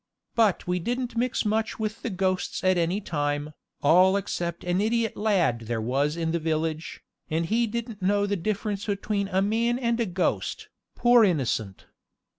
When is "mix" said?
1.15-1.45